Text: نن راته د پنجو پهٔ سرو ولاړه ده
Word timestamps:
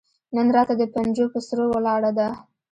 نن 0.35 0.47
راته 0.55 0.73
د 0.77 0.83
پنجو 0.93 1.25
پهٔ 1.33 1.41
سرو 1.47 1.65
ولاړه 1.73 2.11
ده 2.17 2.27